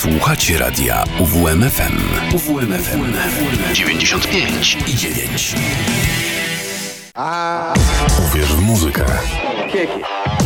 [0.00, 1.98] Słuchacie radia UWMFM.
[2.34, 3.12] UWMFM
[3.72, 5.54] 95 i 9.
[8.26, 9.04] Uwierz w muzykę.
[9.70, 10.39] reflections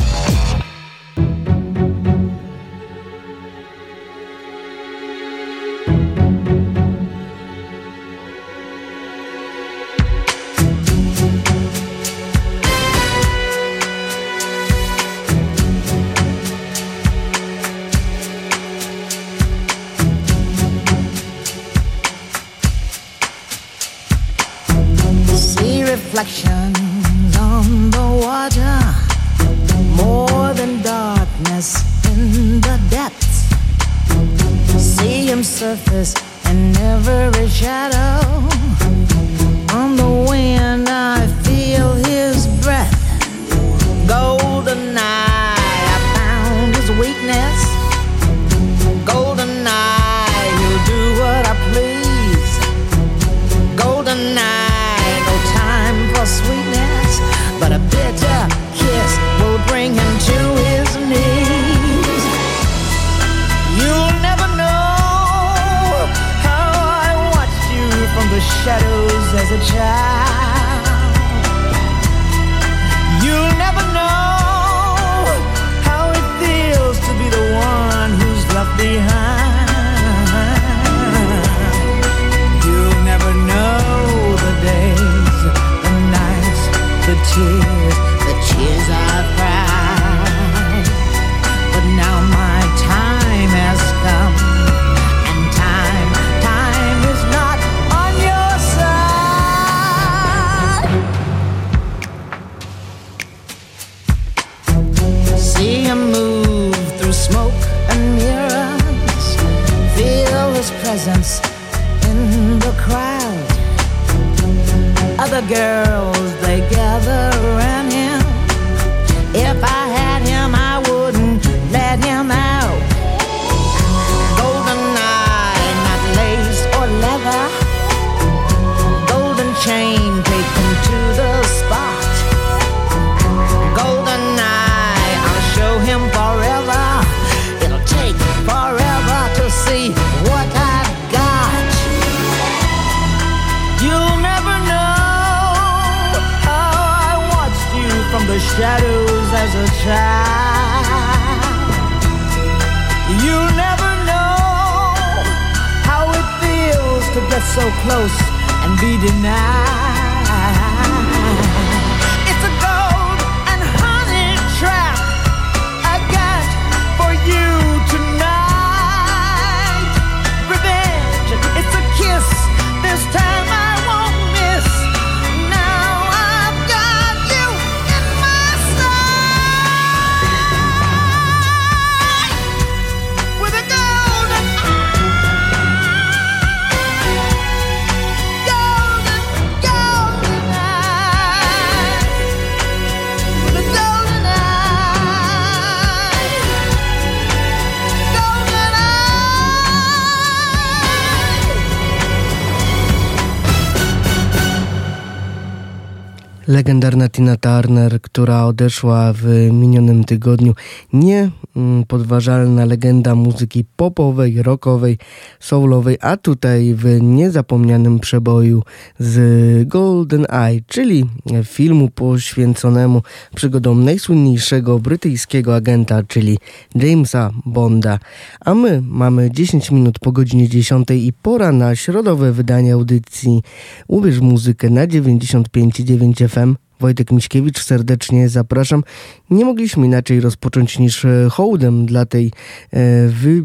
[206.55, 210.55] Legendarna Tina Turner, która odeszła w minionym tygodniu,
[210.93, 214.99] niepodważalna legenda muzyki popowej, rockowej,
[215.41, 218.63] soulowej, a tutaj w niezapomnianym przeboju
[218.99, 221.05] z Golden Eye, czyli
[221.45, 223.03] filmu poświęconemu
[223.35, 226.39] przygodom najsłynniejszego brytyjskiego agenta, czyli
[226.75, 227.99] Jamesa Bonda.
[228.41, 233.43] A my mamy 10 minut po godzinie 10 i pora na środowe wydanie audycji
[233.89, 236.44] Ubierz muzykę na 95,9 FM.
[236.81, 238.83] Wojtek Miśkiewicz, serdecznie zapraszam.
[239.31, 242.27] Nie mogliśmy inaczej rozpocząć niż e, hołdem dla tej
[242.73, 242.81] e,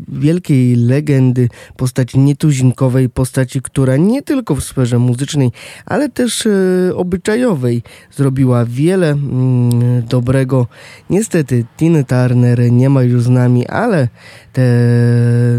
[0.07, 5.51] wielkiej legendy, postaci nietuzinkowej, postaci, która nie tylko w sferze muzycznej,
[5.85, 6.49] ale też e,
[6.95, 7.81] obyczajowej
[8.11, 10.67] zrobiła wiele mm, dobrego.
[11.09, 14.07] Niestety Tina Turner nie ma już z nami, ale
[14.53, 14.63] te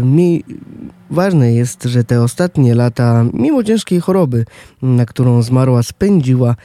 [0.03, 0.43] mi
[1.11, 4.45] Ważne jest, że te ostatnie lata, mimo ciężkiej choroby,
[4.81, 6.55] na którą zmarła, spędziła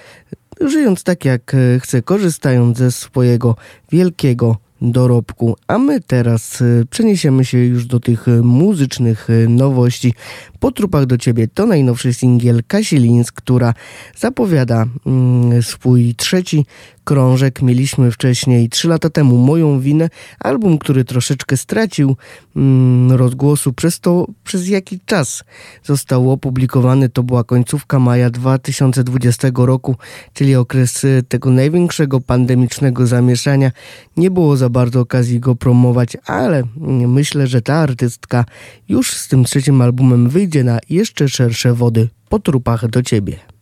[0.60, 3.56] żyjąc tak jak e, chce, korzystając ze swojego
[3.90, 5.56] wielkiego dorobku.
[5.66, 10.14] A my teraz e, przeniesiemy się już do tych e, muzycznych nowości.
[10.66, 13.74] Po trupach do ciebie to najnowszy singiel Kasi Lins, która
[14.16, 16.66] zapowiada mm, swój trzeci
[17.06, 17.62] krążek.
[17.62, 20.08] Mieliśmy wcześniej, trzy lata temu, Moją winę,
[20.40, 22.16] album, który troszeczkę stracił
[22.56, 25.44] mm, rozgłosu, przez to przez jaki czas
[25.84, 27.08] został opublikowany.
[27.08, 29.96] To była końcówka maja 2020 roku,
[30.32, 33.70] czyli okres tego największego pandemicznego zamieszania.
[34.16, 36.62] Nie było za bardzo okazji go promować, ale
[37.06, 38.44] myślę, że ta artystka
[38.88, 43.55] już z tym trzecim albumem wyjdzie na jeszcze szersze wody po trupach do ciebie.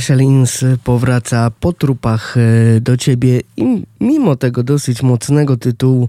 [0.00, 6.08] Kasia Lins powraca po trupach e, do ciebie i mimo tego dosyć mocnego tytułu,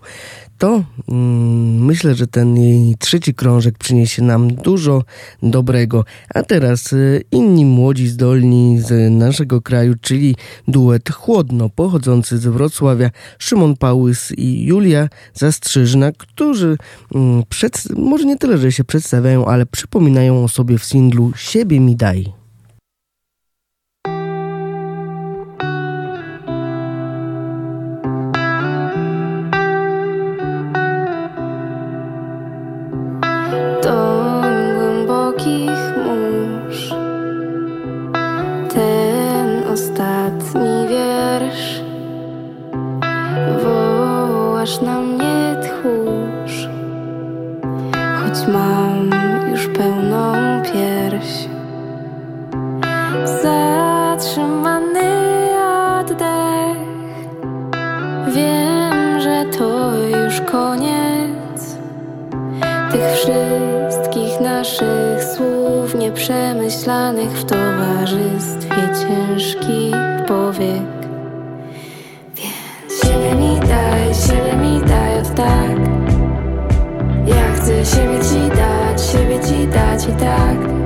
[0.58, 5.04] to mm, myślę, że ten jej trzeci krążek przyniesie nam dużo
[5.44, 6.06] dobrego.
[6.36, 6.98] A teraz e,
[7.32, 10.36] inni młodzi zdolni z naszego kraju, czyli
[10.68, 16.78] duet Chłodno, pochodzący z Wrocławia, Szymon Pałys i Julia Zastrzyżna, którzy
[17.16, 21.80] mm, przed, może nie tyle, że się przedstawiają, ale przypominają o sobie w singlu Siebie
[21.80, 22.41] mi daj.
[66.82, 69.96] W towarzystwie ciężkich
[70.28, 71.02] powiek.
[72.36, 75.78] Więc siebie mi daj, siebie mi daj od tak.
[77.26, 80.81] Ja chcę siebie ci dać, siebie ci dać i tak.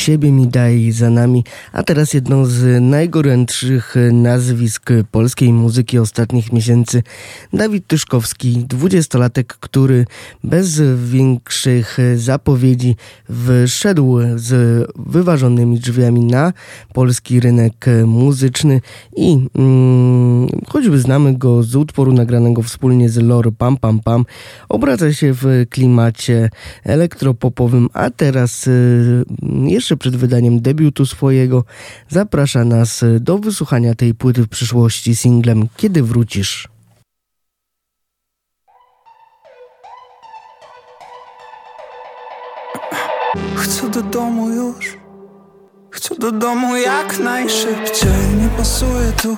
[0.00, 7.02] Siebie mi daj za nami, a teraz jedno z najgorętszych nazwisk polskiej muzyki ostatnich miesięcy.
[7.52, 10.06] Dawid Tyszkowski, dwudziestolatek, który
[10.44, 12.96] bez większych zapowiedzi
[13.66, 16.52] wszedł z wyważonymi drzwiami na
[16.92, 18.80] polski rynek muzyczny
[19.16, 24.24] i mm, choćby znamy go z utworu nagranego wspólnie z Lor Pam Pam Pam,
[24.68, 26.50] obraca się w klimacie
[26.84, 29.24] elektropopowym, a teraz y,
[29.64, 31.64] jeszcze przed wydaniem debiutu swojego
[32.08, 36.69] zaprasza nas do wysłuchania tej płyty w przyszłości singlem Kiedy wrócisz?
[43.56, 44.98] Chcę do domu już.
[45.90, 48.28] Chcę do domu jak najszybciej.
[48.42, 49.36] Nie pasuje tu.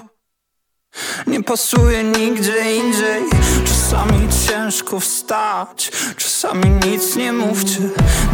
[1.27, 3.23] Nie pasuje nigdzie indziej.
[3.65, 5.93] Czasami ciężko wstać.
[6.17, 7.81] Czasami nic nie mówcie.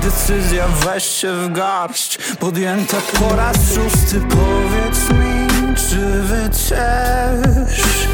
[0.03, 2.19] Decyzja weźcie w garść.
[2.41, 4.21] Podjęta po raz szósty.
[4.21, 8.09] Powiedz mi, czy wy też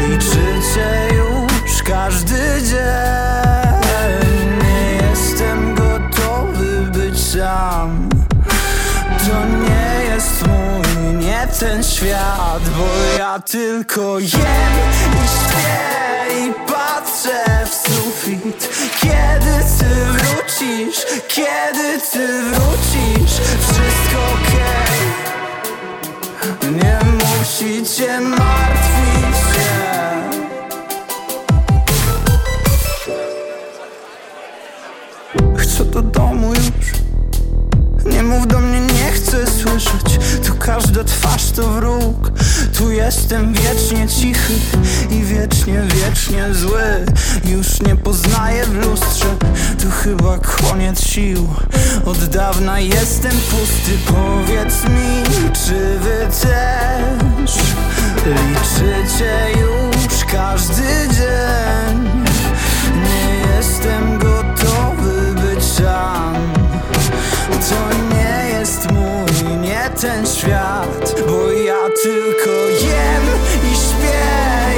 [0.00, 3.69] Liczycie już każdy dzień
[11.58, 14.74] ten świat Bo ja tylko jem
[15.12, 15.90] i śpię
[16.38, 18.68] i patrzę w sufit.
[19.00, 25.00] Kiedy ty wrócisz, kiedy ty wrócisz Wszystko okej.
[26.58, 26.70] Okay.
[26.72, 29.70] Nie musicie martwić się.
[35.56, 37.00] Chcę do domu już.
[38.14, 38.99] Nie mów do mnie, nie
[39.30, 40.18] chcę słyszeć.
[40.46, 42.30] Tu każda twarz to wróg.
[42.78, 44.54] Tu jestem wiecznie cichy
[45.10, 47.06] I wiecznie, wiecznie zły.
[47.44, 49.26] Już nie poznaję w lustrze.
[49.82, 51.48] To chyba koniec sił.
[52.06, 53.92] Od dawna jestem pusty.
[54.06, 55.22] Powiedz mi,
[55.52, 57.54] czy wy też
[58.26, 62.24] Liczycie już każdy dzień?
[63.02, 64.19] Nie jestem
[70.00, 73.24] ten świat Bo ja tylko jem
[73.72, 74.26] i śpię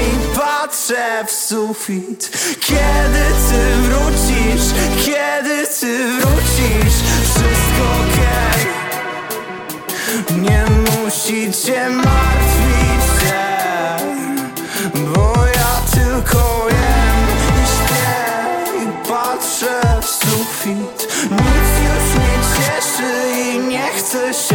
[0.02, 2.30] i patrzę w sufit.
[2.60, 4.66] Kiedy ty wrócisz,
[5.04, 8.60] kiedy ty wrócisz Wszystko okej.
[10.42, 13.42] Nie musicie martwić się
[14.94, 17.26] Bo ja tylko jem
[17.58, 18.14] i śpię
[18.82, 21.08] i patrzę w sufit.
[21.30, 24.51] Nic już nie cieszy i nie chcę się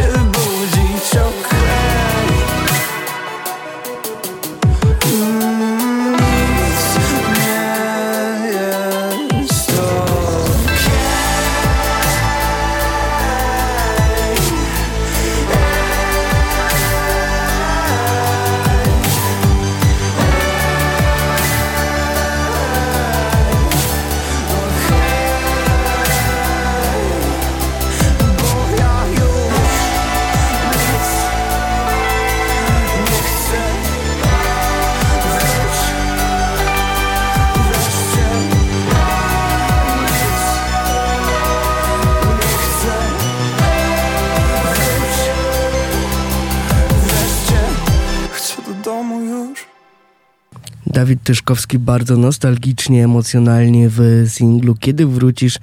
[50.97, 55.59] Dawid Tyszkowski bardzo nostalgicznie, emocjonalnie w singlu Kiedy wrócisz?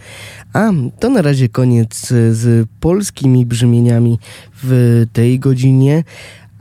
[0.52, 4.18] A to na razie koniec z polskimi brzmieniami
[4.62, 6.04] w tej godzinie.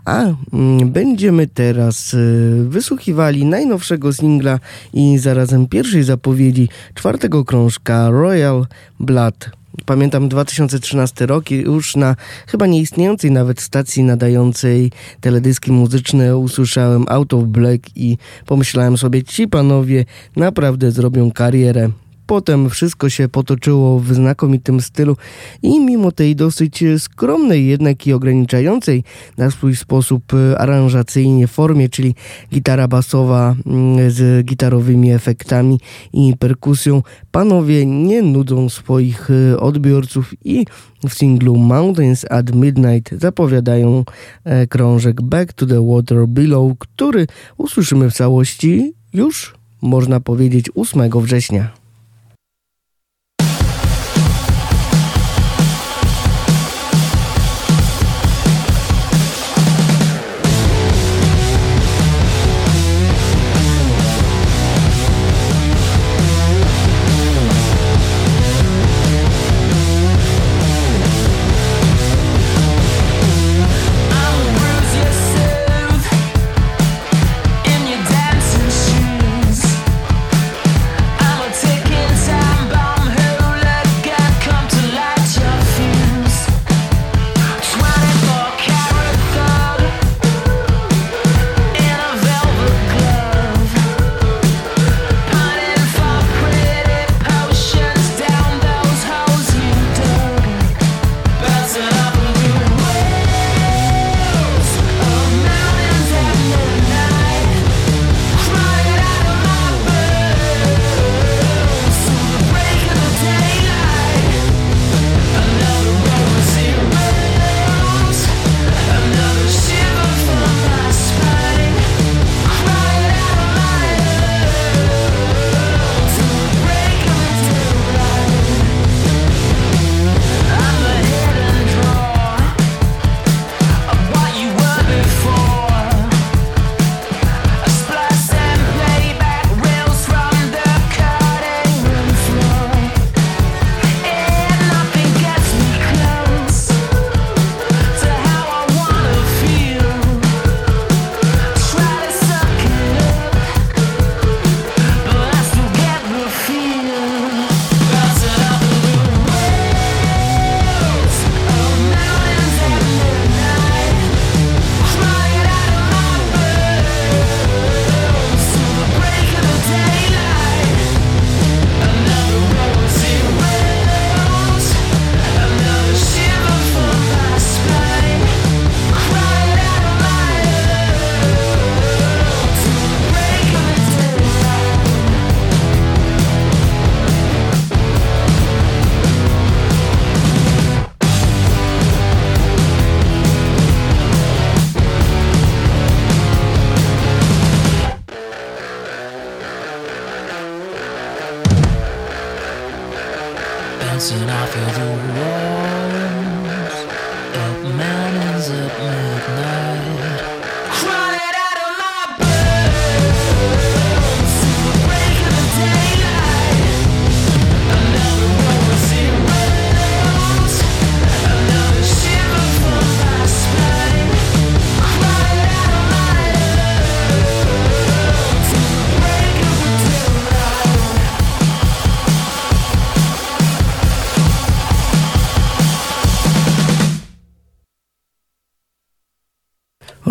[0.05, 4.59] A mm, będziemy teraz y, wysłuchiwali najnowszego singla
[4.93, 8.67] i zarazem pierwszej zapowiedzi czwartego krążka Royal
[8.99, 9.49] Blood.
[9.85, 12.15] Pamiętam 2013 rok i już na
[12.47, 19.47] chyba nieistniejącej nawet stacji nadającej teledyski muzyczne usłyszałem Out of Black i pomyślałem sobie, ci
[19.47, 21.89] panowie naprawdę zrobią karierę.
[22.25, 25.17] Potem wszystko się potoczyło w znakomitym stylu
[25.61, 29.03] i mimo tej dosyć skromnej jednak i ograniczającej
[29.37, 32.15] na swój sposób e, aranżacyjnie formie, czyli
[32.53, 35.79] gitara basowa mm, z gitarowymi efektami
[36.13, 40.65] i perkusją, panowie nie nudzą swoich e, odbiorców i
[41.09, 44.03] w singlu Mountains at Midnight zapowiadają
[44.43, 51.21] e, krążek Back to the Water Below, który usłyszymy w całości już, można powiedzieć, 8
[51.21, 51.82] września.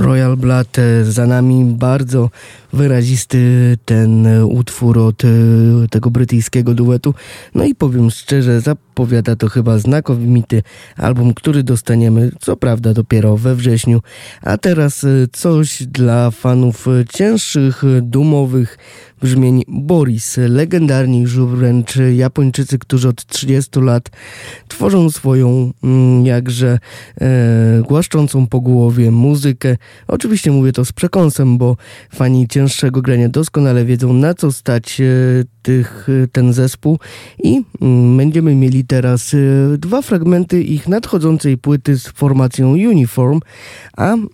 [0.03, 2.31] Royal Blood e, za nami bardzo
[2.73, 3.39] wyrazisty
[3.85, 5.29] ten utwór od e,
[5.91, 7.15] tego brytyjskiego duetu.
[7.55, 10.63] No i powiem szczerze, zapowiada to chyba znakomity
[10.97, 14.01] album, który dostaniemy, co prawda dopiero we wrześniu.
[14.43, 18.79] A teraz e, coś dla fanów cięższych, dumowych
[19.23, 20.37] brzmień Boris.
[20.37, 24.11] Legendarni już wręcz Japończycy, którzy od 30 lat
[24.69, 26.79] tworzą swoją mm, jakże
[27.21, 29.77] e, głaszczącą po głowie muzykę.
[30.09, 31.77] Oczywiście mówię to z przekąsem, bo
[32.15, 35.05] fani cięższego grania doskonale wiedzą na co stać e,
[35.63, 36.99] tych, e, ten zespół
[37.43, 39.39] i mm, będziemy mieli teraz e,
[39.79, 43.41] dwa fragmenty ich nadchodzącej płyty z formacją Uniform,
[43.97, 44.31] a mm,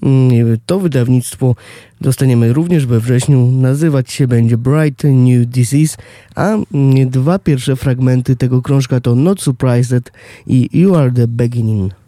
[0.66, 1.54] to wydawnictwo
[2.00, 3.50] dostaniemy również we wrześniu.
[3.50, 5.96] Nazywać się będzie Bright New Disease,
[6.34, 10.12] a mm, dwa pierwsze fragmenty tego krążka to Not Surprised
[10.46, 12.07] i You Are the Beginning.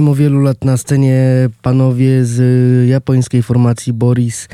[0.00, 2.38] mimo wielu lat na scenie panowie z
[2.88, 4.48] japońskiej formacji Boris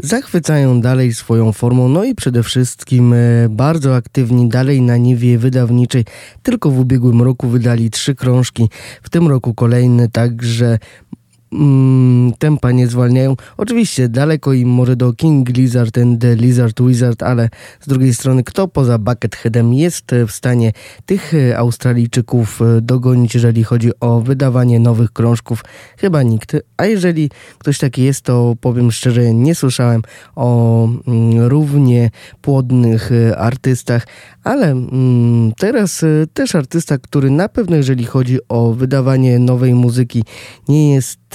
[0.00, 3.16] zachwycają dalej swoją formą, no i przede wszystkim e,
[3.50, 6.04] bardzo aktywni dalej na niwie wydawniczej.
[6.42, 8.68] Tylko w ubiegłym roku wydali trzy krążki,
[9.02, 10.78] w tym roku kolejny, także
[11.52, 13.36] mm, tempa nie zwalniają.
[13.56, 17.48] Oczywiście daleko im może do King Lizard and the Lizard Wizard, ale
[17.80, 20.72] z drugiej strony kto poza Bucketheadem jest w stanie
[21.06, 25.64] tych e, Australijczyków e, dogonić, jeżeli chodzi o wydawanie nowych krążków?
[25.98, 26.56] Chyba nikt.
[26.76, 30.02] A jeżeli ktoś taki jest, to powiem szczerze, nie słyszałem
[30.36, 34.06] o mm, równie płodnych e, artystach,
[34.44, 36.04] ale mm, teraz
[36.34, 40.24] też artysta, który na pewno, jeżeli chodzi o wydawanie nowej muzyki,
[40.68, 41.25] nie jest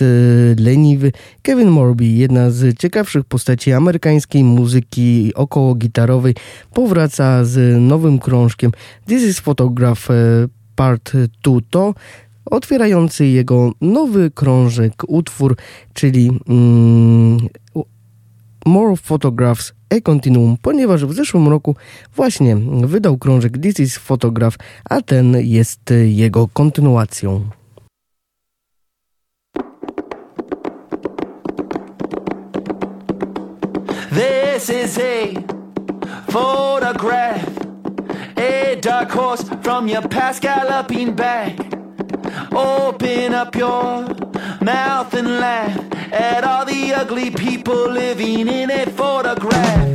[0.59, 1.11] leniwy.
[1.41, 6.35] Kevin Morby, jedna z ciekawszych postaci amerykańskiej muzyki około gitarowej,
[6.73, 8.71] powraca z nowym krążkiem
[9.07, 10.13] This is Photograph e,
[10.75, 11.11] Part
[11.43, 11.93] 2 to
[12.45, 15.55] otwierający jego nowy krążek, utwór,
[15.93, 17.39] czyli mm,
[18.65, 21.75] More Photographs A Continuum, ponieważ w zeszłym roku
[22.15, 24.57] właśnie wydał krążek This is Photograph,
[24.89, 27.60] a ten jest jego kontynuacją.
[34.61, 35.33] This is a
[36.29, 37.49] photograph,
[38.37, 41.57] a dark horse from your past galloping back.
[42.51, 44.05] Open up your
[44.61, 45.75] mouth and laugh
[46.13, 49.87] at all the ugly people living in a photograph.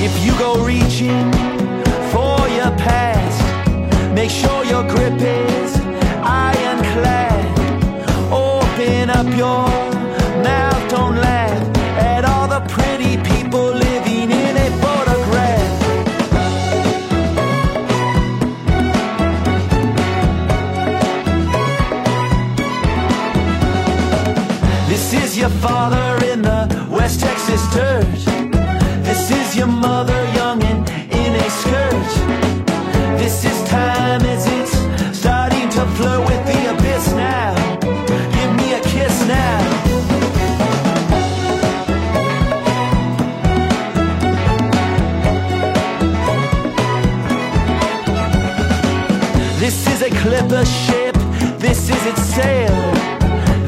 [0.00, 1.30] If you go reaching
[2.12, 5.63] for your past, make sure your grip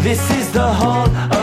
[0.06, 1.35] This is the hull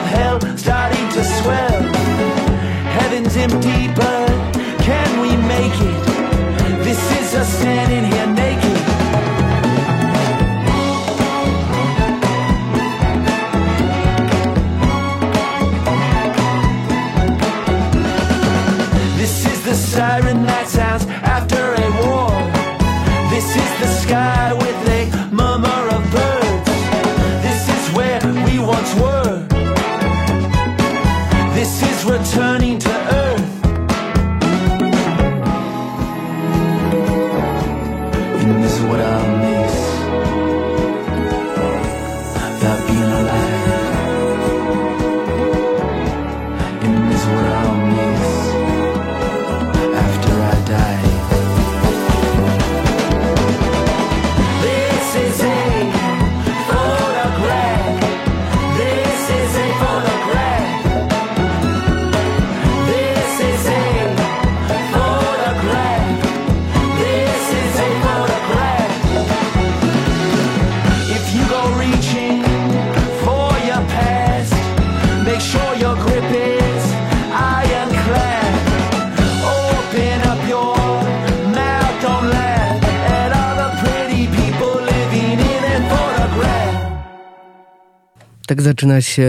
[88.48, 89.28] Tak zaczyna się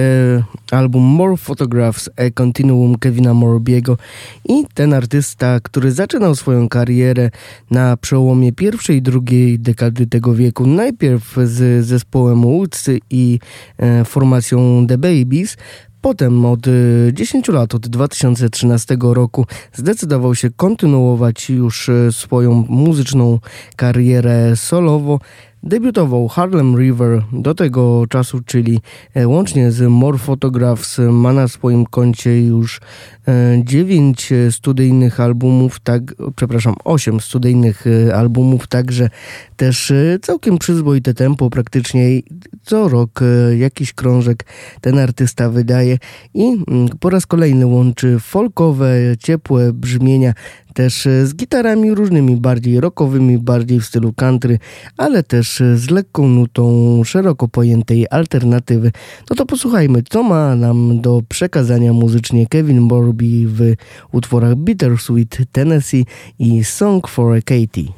[0.70, 3.98] album More Photographs A Continuum Kevina Morbiego
[4.48, 7.30] i ten artysta, który zaczynał swoją karierę
[7.70, 13.38] na przełomie pierwszej i drugiej dekady tego wieku, najpierw z zespołem Woods i
[13.78, 15.56] e, formacją The Babies,
[16.04, 16.70] Potem od e,
[17.12, 23.38] 10 lat, od 2013 roku, zdecydował się kontynuować już e, swoją muzyczną
[23.76, 25.20] karierę solowo.
[25.66, 28.80] Debiutował Harlem River do tego czasu, czyli
[29.14, 32.80] e, łącznie z More Photographs ma na swoim koncie już
[33.64, 36.02] 9 studyjnych albumów, tak,
[36.36, 39.10] przepraszam, 8 studyjnych e, albumów, także
[39.56, 42.20] też e, całkiem przyzwoite tempo, praktycznie
[42.62, 44.44] co rok e, jakiś krążek
[44.80, 45.98] ten artysta wydaje
[46.34, 50.32] i mm, po raz kolejny łączy folkowe, ciepłe brzmienia
[50.74, 54.58] też e, z gitarami różnymi, bardziej rockowymi, bardziej w stylu country,
[54.96, 58.92] ale też e, z lekką nutą szeroko pojętej alternatywy.
[59.30, 63.74] No to posłuchajmy, co ma nam do przekazania muzycznie Kevin Morby w
[64.12, 66.06] utworach Bittersweet Tennessee
[66.38, 67.92] i Song for a Katie.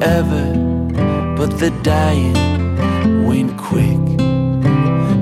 [0.00, 0.54] Forever,
[1.36, 2.34] but the dying
[3.26, 4.00] went quick.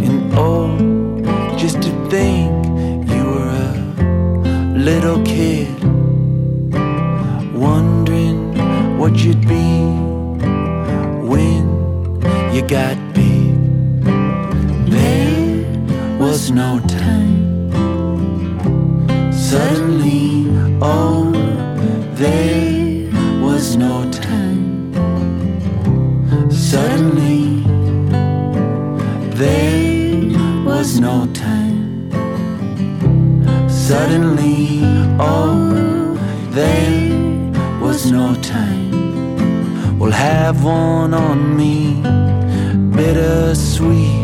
[0.07, 0.76] And oh,
[1.57, 2.49] just to think
[3.11, 3.51] you were
[4.45, 5.68] a little kid,
[7.53, 9.81] wondering what you'd be
[11.31, 11.64] when
[12.55, 14.05] you got big.
[14.91, 17.72] There was no time.
[19.33, 20.47] Suddenly,
[20.81, 21.33] oh,
[22.14, 22.57] there
[31.01, 32.11] no time.
[33.68, 34.80] Suddenly,
[35.20, 36.14] oh,
[36.51, 39.99] there was no time.
[39.99, 42.03] We'll have one on me,
[42.96, 44.18] bittersweet.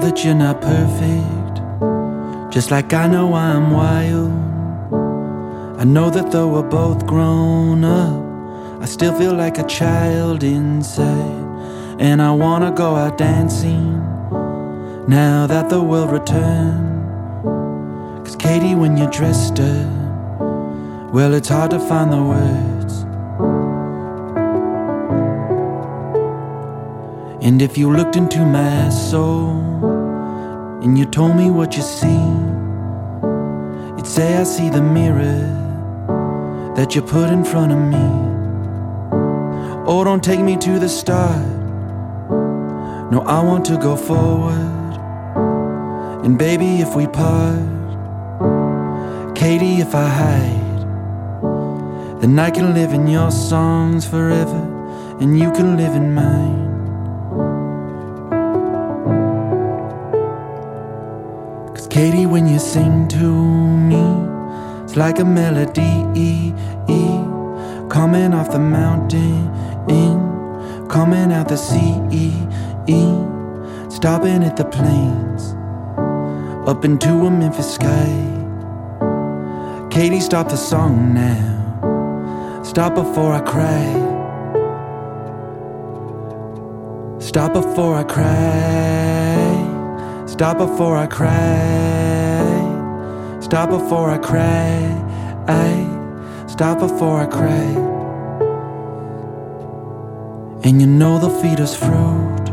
[0.00, 1.60] That you're not perfect,
[2.52, 4.32] just like I know I'm wild.
[5.80, 11.46] I know that though we're both grown up, I still feel like a child inside.
[12.00, 13.98] And I wanna go out dancing
[15.06, 17.04] now that the world returned.
[18.24, 22.69] Cause Katie, when you're dressed up, well, it's hard to find the words.
[27.50, 29.58] And if you looked into my soul
[30.84, 32.22] and you told me what you see,
[33.96, 35.42] you'd say I see the mirror
[36.76, 38.06] that you put in front of me.
[39.84, 41.44] Oh, don't take me to the start.
[43.10, 44.94] No, I want to go forward.
[46.24, 47.66] And baby, if we part,
[49.34, 50.82] Katie, if I hide,
[52.20, 54.62] then I can live in your songs forever,
[55.18, 56.69] and you can live in mine.
[62.00, 63.30] Katie, when you sing to
[63.90, 64.00] me,
[64.82, 66.54] it's like a melody
[67.90, 69.50] coming off the mountain,
[69.86, 71.92] in, coming out the sea,
[73.90, 75.54] stopping at the plains,
[76.66, 78.08] up into a Memphis sky.
[79.90, 82.62] Katie, stop the song now.
[82.64, 83.84] Stop before I cry.
[87.20, 89.49] Stop before I cry.
[90.40, 91.28] Stop before I cry.
[93.42, 94.88] Stop before I cry.
[95.46, 97.68] I stop before I cry.
[100.64, 102.48] And you know they'll feed us fruit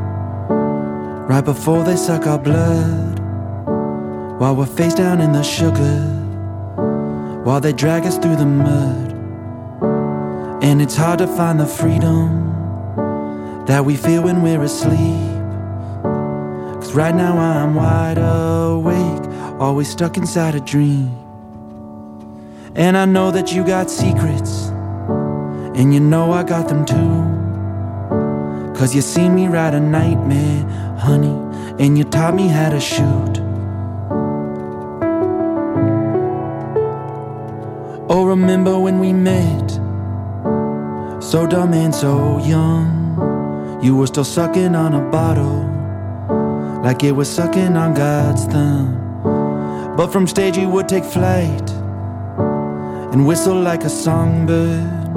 [1.30, 3.20] right before they suck our blood
[4.38, 6.02] while we're face down in the sugar
[7.46, 9.14] while they drag us through the mud.
[10.62, 12.52] And it's hard to find the freedom
[13.66, 15.37] that we feel when we're asleep.
[16.98, 21.16] Right now I'm wide awake, always stuck inside a dream.
[22.74, 24.70] And I know that you got secrets,
[25.78, 28.74] and you know I got them too.
[28.76, 30.64] Cause you seen me ride a nightmare,
[30.98, 31.38] honey,
[31.78, 33.44] and you taught me how to shoot.
[38.10, 39.70] Oh, remember when we met?
[41.22, 43.80] So dumb and so young.
[43.84, 45.77] You were still sucking on a bottle,
[46.88, 48.96] like it was sucking on God's thumb.
[49.98, 51.70] But from stage you would take flight
[53.12, 55.14] and whistle like a songbird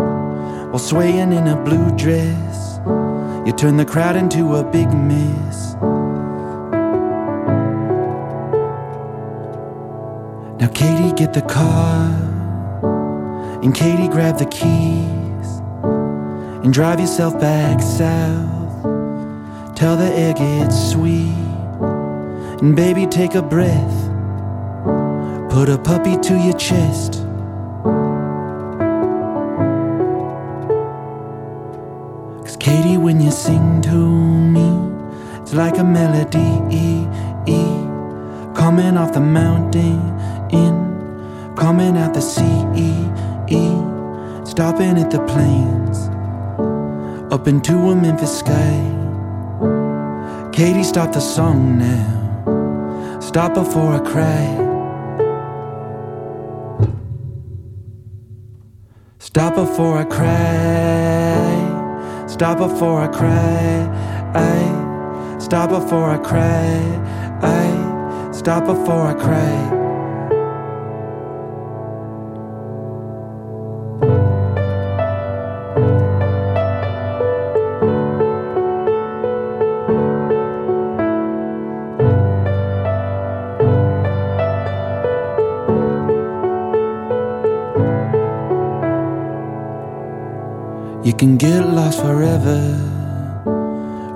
[0.70, 2.80] while swaying in a blue dress.
[3.46, 5.74] You turn the crowd into a big mess.
[10.60, 12.10] Now, Katie, get the car,
[13.62, 15.48] and Katie, grab the keys,
[16.64, 18.82] and drive yourself back south.
[19.76, 21.49] Tell the air gets sweet,
[22.60, 24.10] and baby, take a breath.
[25.50, 27.24] Put a puppy to your chest.
[32.44, 34.68] Cause Katie, when you sing to me,
[35.40, 36.60] it's like a melody
[38.54, 39.98] coming off the mountain,
[40.50, 42.60] in, coming out the sea,
[44.44, 46.08] stopping at the plains,
[47.32, 48.76] up into a Memphis sky.
[50.52, 52.19] Katie, stop the song now.
[53.20, 54.70] Stop before I cry.
[59.18, 61.60] Stop before I cry.
[62.26, 63.86] Stop before I cry.
[64.34, 66.80] I stop before I cry.
[67.42, 69.79] I stop before I cry.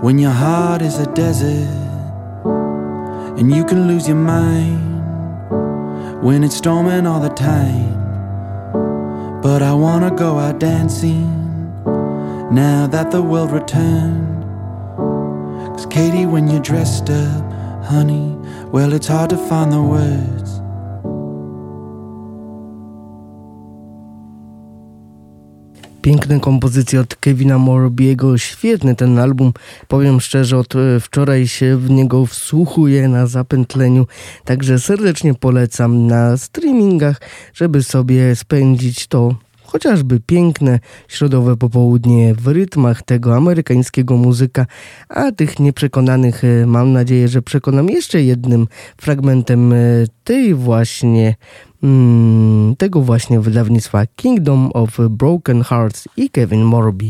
[0.04, 1.66] When your heart is a desert,
[3.38, 5.02] and you can lose your mind
[6.22, 7.90] when it's storming all the time.
[9.40, 11.32] But I wanna go out dancing
[12.52, 14.44] now that the world returned.
[15.74, 17.42] Cause Katie, when you're dressed up,
[17.84, 18.36] honey,
[18.72, 20.33] well, it's hard to find the words.
[26.04, 29.52] Piękne kompozycje od Kevina Morbiego, świetny ten album.
[29.88, 34.06] Powiem szczerze, od e, wczoraj się w niego wsłuchuję na zapętleniu,
[34.44, 37.20] także serdecznie polecam na streamingach,
[37.54, 39.34] żeby sobie spędzić to
[39.74, 44.66] chociażby piękne środowe popołudnie w rytmach tego amerykańskiego muzyka,
[45.08, 48.66] a tych nieprzekonanych e, mam nadzieję, że przekonam jeszcze jednym
[48.96, 49.76] fragmentem e,
[50.24, 51.34] tej właśnie
[51.82, 57.08] mm, tego właśnie wydawnictwa Kingdom of Broken Hearts i Kevin Morby.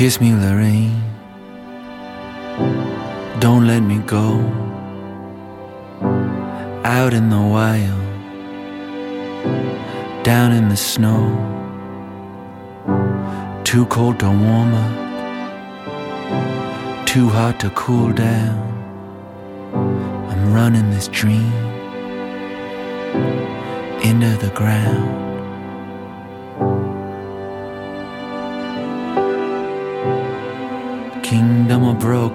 [0.00, 1.02] Kiss me, Lorraine.
[3.38, 4.40] Don't let me go
[6.84, 8.00] out in the wild,
[10.24, 11.28] down in the snow.
[13.62, 14.94] Too cold to warm up,
[17.06, 18.56] too hot to cool down.
[20.30, 21.52] I'm running this dream
[24.02, 25.29] into the ground.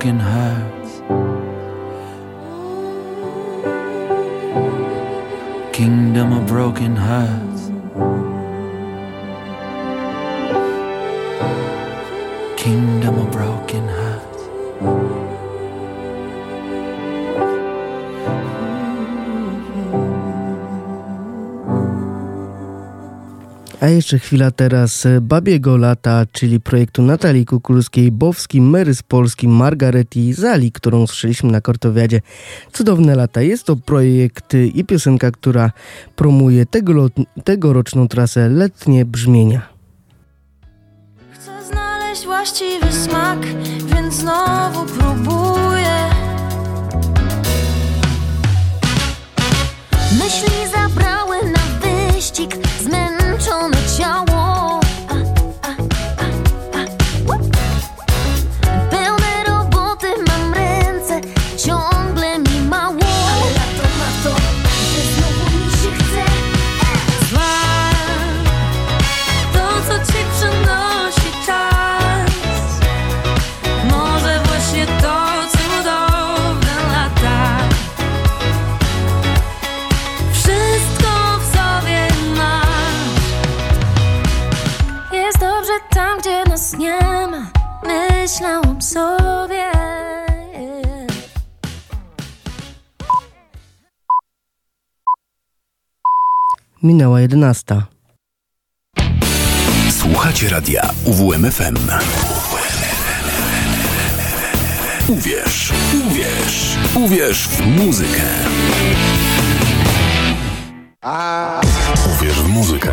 [0.05, 1.01] Broken hearts.
[5.75, 7.54] Kingdom of broken hearts.
[23.85, 29.47] A jeszcze chwila teraz e, Babiego Lata, czyli projektu Natalii Kukulskiej, Bowski, Mary z Polski,
[29.47, 32.21] Margaret i Zali, którą słyszeliśmy na Kortowiadzie.
[32.73, 33.41] Cudowne lata.
[33.41, 35.71] Jest to projekt i piosenka, która
[36.15, 37.09] promuje tego,
[37.43, 39.61] tegoroczną trasę Letnie Brzmienia.
[41.31, 43.39] Chcę znaleźć właściwy smak,
[43.95, 46.09] więc znowu próbuję.
[50.19, 51.64] Myśli zabrały na
[52.35, 54.24] wyścig zmęczone ciało.
[96.85, 97.81] Minęła 11.
[99.89, 101.75] Słuchacie radia UWMFM.
[105.07, 105.73] Uwierz,
[106.07, 108.21] uwierz, uwierz w muzykę.
[112.15, 112.91] Uwierz w muzykę.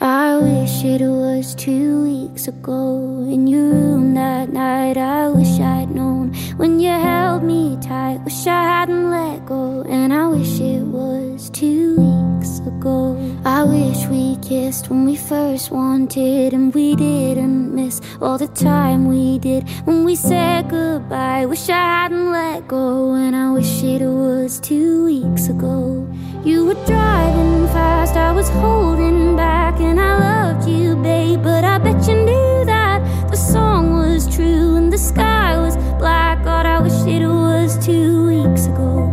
[0.00, 4.96] I wish it was two weeks ago in your room that night.
[4.96, 8.18] I wish I'd known when you held me tight.
[8.24, 13.16] Wish I hadn't let go, and I wish it was two weeks ago.
[13.44, 19.06] I wish we kissed when we first wanted, and we didn't miss all the time
[19.06, 21.46] we did when we said goodbye.
[21.46, 26.06] Wish I hadn't let go, and I wish it was two weeks ago.
[26.44, 31.42] You were driving fast, I was holding back, and I loved you, babe.
[31.42, 35.67] But I bet you knew that the song was true and the sky was
[35.98, 36.44] black.
[36.44, 39.06] God, I wish it was two weeks ago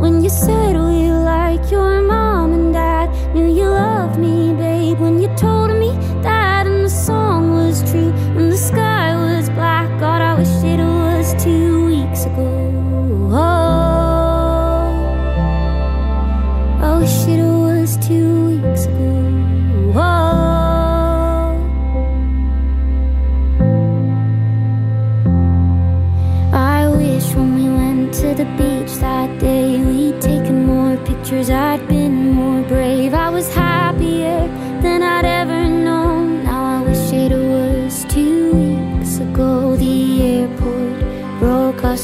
[0.00, 0.76] when you said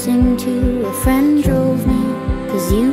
[0.09, 2.03] into a friend drove me.
[2.49, 2.93] Cause you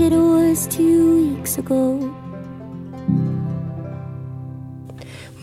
[0.00, 1.97] it was two weeks ago.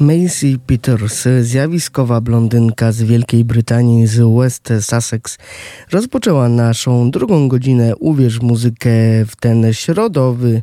[0.05, 5.37] Macy Peters, zjawiskowa blondynka z Wielkiej Brytanii, z West Sussex,
[5.91, 8.89] rozpoczęła naszą drugą godzinę Uwierz muzykę
[9.27, 10.61] w ten środowy,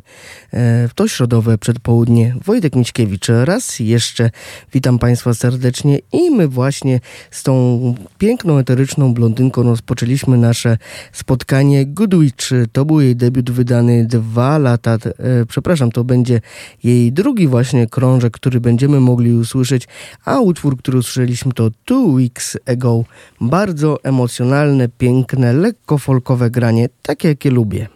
[0.51, 2.35] e, w to środowe przedpołudnie.
[2.45, 4.29] Wojtek Miśkiewicz, raz jeszcze
[4.73, 6.99] witam Państwa serdecznie i my właśnie
[7.31, 7.79] z tą
[8.17, 10.77] piękną, eteryczną blondynką rozpoczęliśmy nasze
[11.11, 12.49] spotkanie Good Witch.
[12.71, 16.41] To był jej debiut wydany dwa lata, e, przepraszam, to będzie
[16.83, 19.87] jej drugi właśnie krążek, który będziemy mogli usłyszeć,
[20.25, 23.03] a utwór, który usłyszeliśmy to Two Weeks Ago.
[23.41, 27.87] Bardzo emocjonalne, piękne, lekko folkowe granie, takie jakie lubię.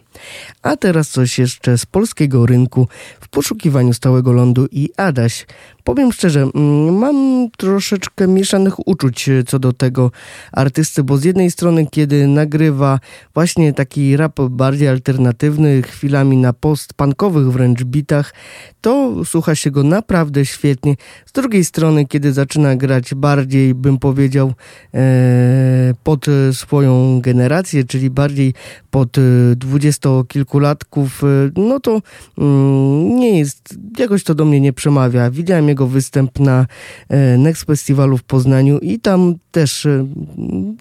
[0.62, 2.88] A teraz coś jeszcze z polskiego rynku
[3.20, 5.46] w poszukiwaniu stałego lądu i Adaś.
[5.88, 10.10] Powiem szczerze, mm, mam troszeczkę mieszanych uczuć e, co do tego
[10.52, 13.00] artysty, bo z jednej strony, kiedy nagrywa
[13.34, 18.34] właśnie taki rap bardziej alternatywny, chwilami na post-punkowych wręcz bitach,
[18.80, 20.94] to słucha się go naprawdę świetnie.
[21.26, 24.52] Z drugiej strony, kiedy zaczyna grać bardziej, bym powiedział,
[24.94, 28.54] e, pod swoją generację, czyli bardziej
[28.90, 29.16] pod
[29.56, 31.26] dwudziestokilkulatków, e,
[31.56, 32.02] no to
[32.38, 35.30] mm, nie jest, jakoś to do mnie nie przemawia.
[35.30, 36.66] Widziałem jego występ na
[37.08, 40.06] e, Next Festiwalu w Poznaniu i tam też e,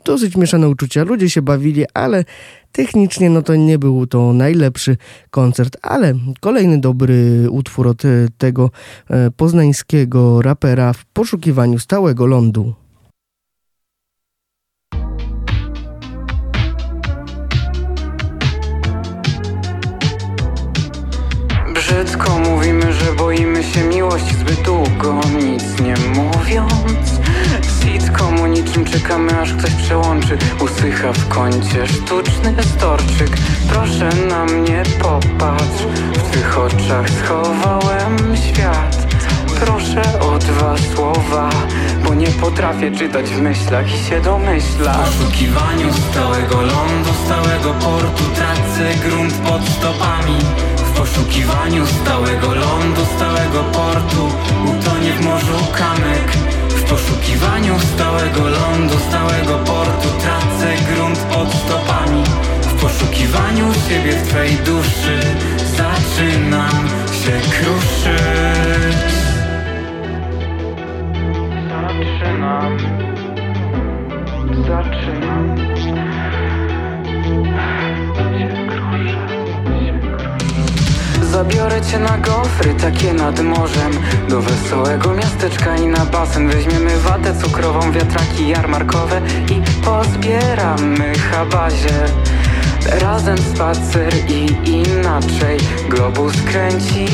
[0.05, 1.03] dosyć mieszane uczucia.
[1.03, 2.23] Ludzie się bawili, ale
[2.71, 4.97] technicznie no to nie był to najlepszy
[5.29, 8.71] koncert, ale kolejny dobry utwór od e, tego
[9.37, 12.73] poznańskiego rapera w poszukiwaniu stałego lądu.
[21.73, 22.76] Brzydko mówimy,
[23.07, 27.19] że boimy się miłości zbyt długo Nic nie mówiąc.
[27.83, 30.37] Sitcomu niczym czekamy aż ktoś przełączy.
[30.59, 33.37] Usycha w kącie sztuczny storczyk
[33.69, 35.83] Proszę na mnie popatrz.
[36.13, 39.07] W twych oczach schowałem świat.
[39.59, 41.49] Proszę o dwa słowa
[42.05, 48.23] Bo nie potrafię czytać w myślach i się domyślać W poszukiwaniu stałego lądu, stałego portu
[48.35, 50.37] Tracę grunt pod stopami
[50.97, 54.23] poszukiwaniu stałego lądu, stałego portu.
[54.63, 56.31] Utonie w morzu kamyk
[56.69, 60.07] W poszukiwaniu stałego lądu, stałego portu.
[60.21, 62.23] Tracę grunt pod stopami.
[62.61, 65.19] W poszukiwaniu siebie w twej duszy
[65.77, 66.87] Zaczynam
[67.23, 69.13] się kruszyć.
[71.69, 72.77] Zaczynam.
[74.67, 75.57] Zaczynam
[81.37, 83.91] Zabiorę cię na gofry, takie nad morzem.
[84.29, 89.21] Do wesołego miasteczka i na basen Weźmiemy watę cukrową, wiatraki jarmarkowe
[89.51, 92.05] I pozbieramy chabazie
[93.01, 95.57] Razem spacer i inaczej
[95.89, 97.07] Globus kręci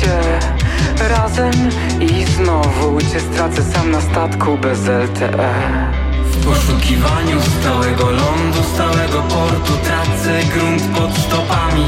[0.00, 0.20] się.
[1.08, 5.54] Razem i znowu Cię stracę sam na statku bez LTE
[6.30, 11.86] w poszukiwaniu stałego lądu, stałego portu Tracę grunt pod stopami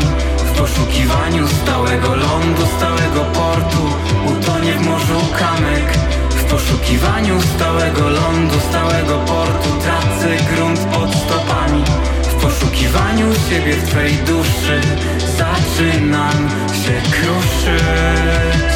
[0.53, 3.83] W poszukiwaniu stałego lądu, stałego portu.
[4.27, 5.93] Utonie w morzu kamyk
[6.31, 9.69] W poszukiwaniu stałego lądu, stałego portu.
[9.83, 11.85] Tracę grunt pod stopami.
[12.23, 14.81] W poszukiwaniu siebie w twej duszy
[15.19, 16.49] Zaczynam
[16.85, 18.73] się kruszyć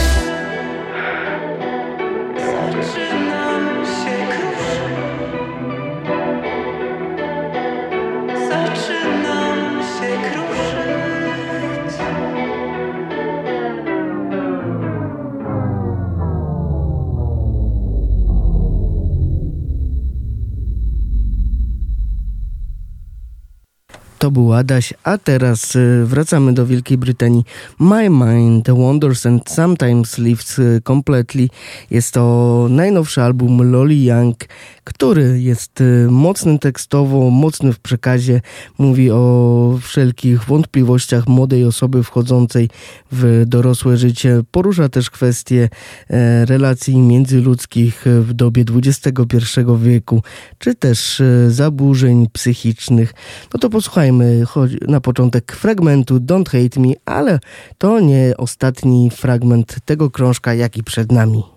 [24.27, 27.45] To był Adaś, a teraz y, wracamy do Wielkiej Brytanii.
[27.79, 31.49] My Mind Wanders and Sometimes Lives y, Completely.
[31.91, 34.37] Jest to najnowszy album Lolly Young,
[34.85, 38.41] który jest y, mocny tekstowo, mocny w przekazie.
[38.79, 42.69] Mówi o wszelkich wątpliwościach młodej osoby wchodzącej
[43.13, 44.43] w dorosłe życie.
[44.51, 45.69] Porusza też kwestie
[46.11, 50.23] e, relacji międzyludzkich w dobie XXI wieku,
[50.59, 53.15] czy też e, zaburzeń psychicznych.
[53.55, 54.16] No to posłuchajmy
[54.47, 57.39] choć- na początek fragmentu Don't Hate Me, ale
[57.79, 61.56] to nie ostatni fragment tego krążka, jaki przed nami.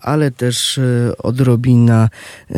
[0.00, 2.08] Ale też e, odrobina
[2.50, 2.56] e,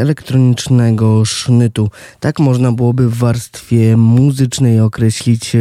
[0.00, 1.90] elektronicznego sznytu.
[2.20, 5.58] Tak można byłoby w warstwie muzycznej określić e,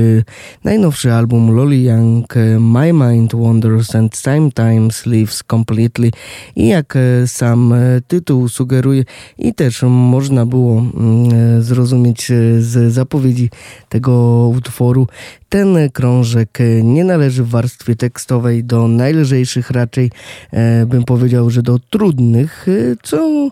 [0.63, 6.11] najnowszy album Lolly Young My Mind Wanders and Sometimes Lives Completely
[6.55, 6.97] i jak
[7.27, 7.73] sam
[8.07, 9.03] tytuł sugeruje
[9.37, 13.49] i też można było mm, zrozumieć z zapowiedzi
[13.89, 15.07] tego utworu,
[15.51, 20.11] ten krążek e, nie należy w warstwie tekstowej do najlżejszych, raczej
[20.51, 23.49] e, bym powiedział, że do trudnych, e, co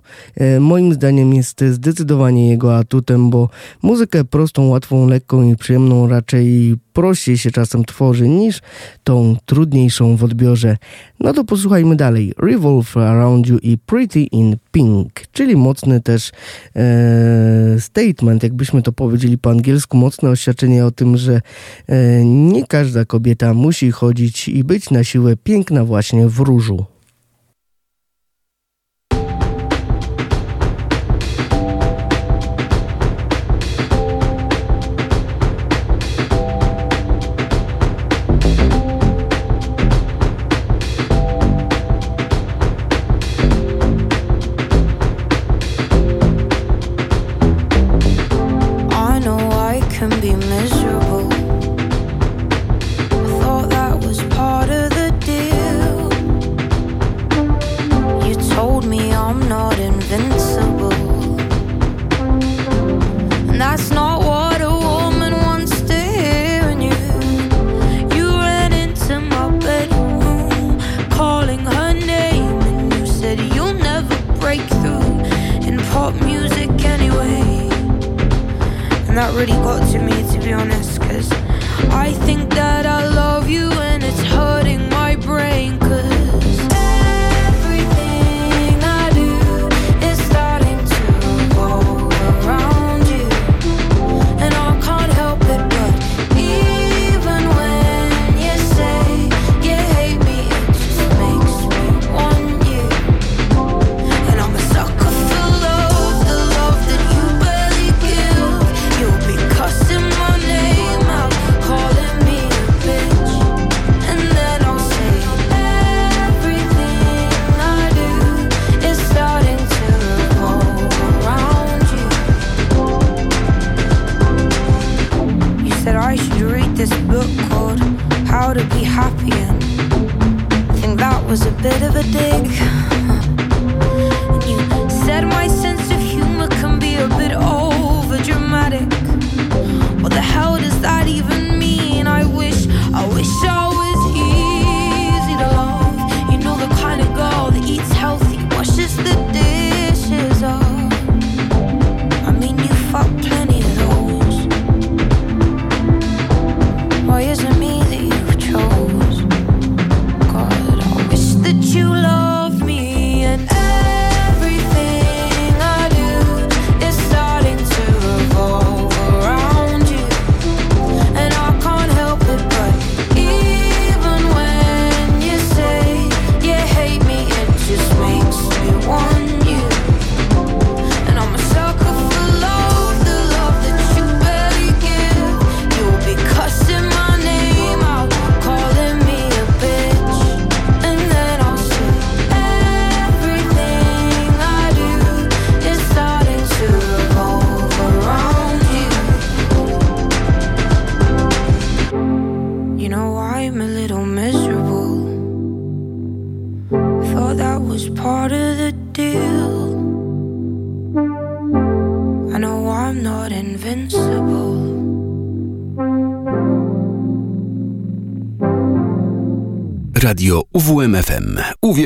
[0.59, 3.49] moim zdaniem jest zdecydowanie jego atutem, bo
[3.81, 8.61] muzykę prostą, łatwą, lekką i przyjemną raczej prościej się czasem tworzy niż
[9.03, 10.77] tą trudniejszą w odbiorze.
[11.19, 12.33] No to posłuchajmy dalej.
[12.37, 16.31] Revolve Around You i Pretty in Pink, czyli mocny też
[16.75, 21.41] e, statement, jakbyśmy to powiedzieli po angielsku, mocne oświadczenie o tym, że
[21.87, 26.85] e, nie każda kobieta musi chodzić i być na siłę piękna właśnie w różu.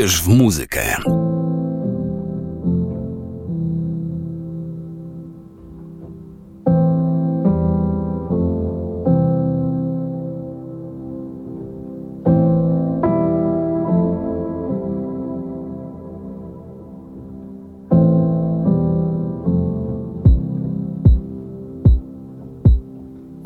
[0.04, 0.98] Uwierz w muzykę.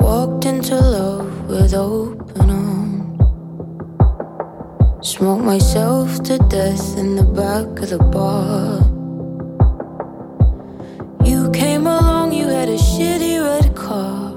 [0.00, 2.77] Walked into love with open arms
[5.18, 8.78] smoke myself to death in the back of the bar.
[11.26, 14.36] You came along, you had a shitty red car.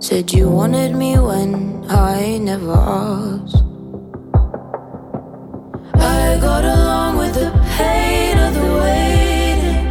[0.00, 3.62] Said you wanted me when I never asked.
[5.96, 9.84] I got along with the pain of the waiting.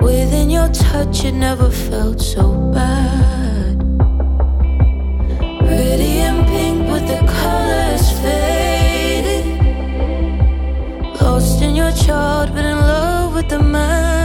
[0.00, 3.07] Within your touch, it never felt so bad.
[11.48, 14.17] Lost in your child, but in love with the man.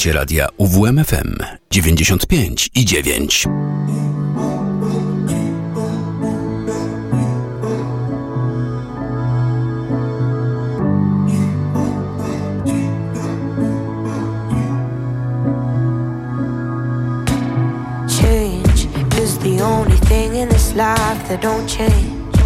[0.00, 1.36] Słuchacie radia UWMFM
[1.70, 3.28] 95 i 9.
[18.08, 18.88] Change
[19.22, 22.38] is the only thing in this life that don't change.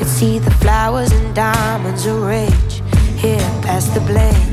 [0.00, 2.82] It's either flowers and diamonds or rage.
[3.22, 4.49] Here, the.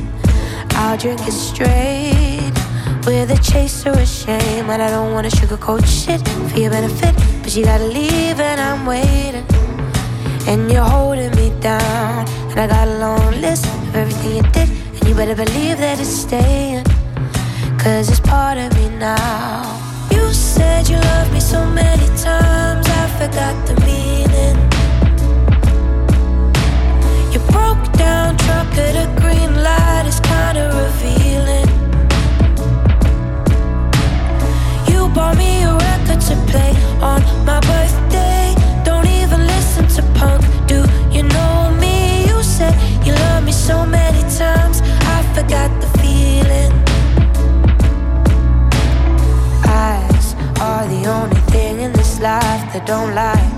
[0.79, 2.53] I'll drink it straight
[3.03, 4.69] with a chase or a shame.
[4.69, 7.15] And I don't wanna sugarcoat shit for your benefit.
[7.41, 9.45] But you gotta leave and I'm waiting.
[10.47, 12.27] And you're holding me down.
[12.51, 14.69] And I got a long list of everything you did.
[14.95, 16.85] And you better believe that it's staying.
[17.79, 19.63] Cause it's part of me now.
[20.11, 24.66] You said you loved me so many times, I forgot the meaning.
[27.45, 28.35] Broke down
[29.21, 31.69] green light, it's kinda revealing.
[34.89, 38.55] You bought me a record to play on my birthday.
[38.83, 40.79] Don't even listen to punk, do
[41.11, 42.27] you know me?
[42.27, 42.73] You said
[43.05, 44.81] you loved me so many times,
[45.15, 46.73] I forgot the feeling.
[49.65, 53.56] Eyes are the only thing in this life that don't lie.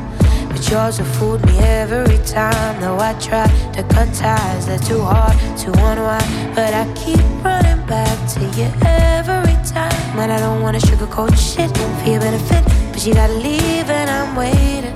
[0.69, 2.79] Yours have fooled me every time.
[2.79, 6.53] Though I try to cut ties, they're too hard to unwind.
[6.53, 10.19] But I keep running back to you every time.
[10.19, 12.63] And I don't wanna sugarcoat shit for your benefit.
[12.91, 14.95] But you gotta leave and I'm waiting.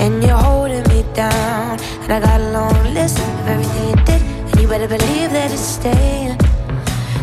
[0.00, 1.78] And you're holding me down.
[2.02, 4.22] And I got a long list of everything you did.
[4.22, 6.38] And you better believe that it's staying.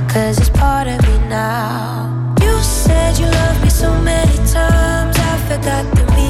[0.07, 2.13] Cause it's part of me now.
[2.43, 6.28] You said you loved me so many times, I forgot the meaning.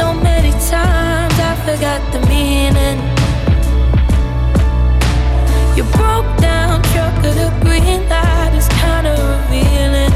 [0.00, 3.09] So many times, I forgot the feeling.
[5.80, 10.12] You broke down truck at a green light is kinda revealing.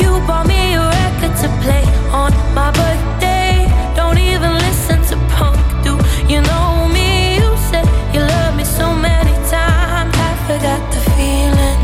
[0.00, 3.68] You bought me a record to play on my birthday.
[3.94, 5.98] Don't even listen to punk, do
[6.32, 7.36] you know me?
[7.36, 10.14] You said you love me so many times.
[10.28, 11.80] I forgot the feeling.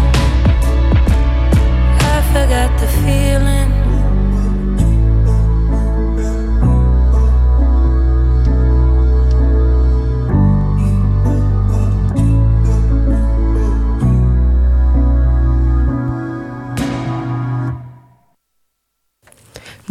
[2.15, 3.64] I forgot the feeling.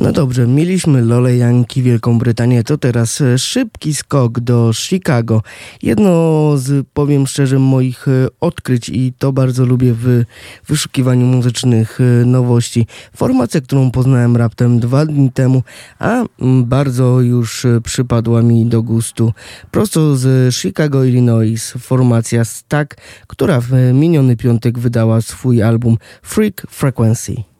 [0.04, 5.42] No dobrze, mieliśmy Lole Janki, Wielką Brytanię, to teraz e, szybki skok do Chicago.
[5.84, 10.24] Jedno z, powiem szczerze, moich e, odkryć i to bardzo lubię w
[10.68, 12.88] wyszukiwaniu muzycznych e, nowości.
[13.16, 15.64] Formacja, którą poznałem raptem dwa dni temu,
[16.00, 19.34] a mm, bardzo już przypadła mi do gustu.
[19.72, 22.96] Prosto z Chicago, Illinois, formacja Stack,
[23.28, 27.53] która w miniony piątek wydała swój album Freak Frequency.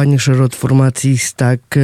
[0.00, 1.76] The Punisher od formacji Stack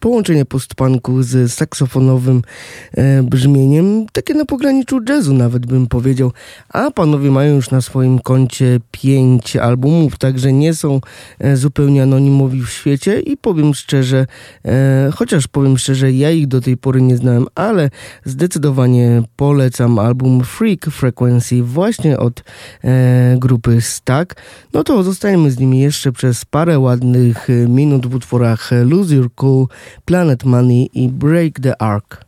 [0.00, 2.42] Połączenie postpunku z saksofonowym
[2.96, 6.32] e, brzmieniem, takie na pograniczu jazzu nawet bym powiedział,
[6.68, 11.00] a panowie mają już na swoim koncie pięć albumów, także nie są
[11.38, 14.26] e, zupełnie anonimowi w świecie i powiem szczerze,
[14.64, 17.90] e, chociaż powiem szczerze, ja ich do tej pory nie znałem, ale
[18.24, 22.44] zdecydowanie polecam album Freak Frequency właśnie od
[22.84, 24.42] e, grupy Stack.
[24.72, 29.34] No to zostajemy z nimi jeszcze przez parę ładnych e, minut w utworach Lose Your
[29.34, 29.66] Cool,
[30.06, 32.27] Planet Money i Break the Ark.